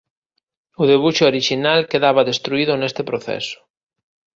O 0.81 0.83
debuxo 0.91 1.23
orixinal 1.31 1.79
quedaba 1.91 2.27
destruído 2.31 2.73
neste 2.75 3.01
proceso. 3.09 3.59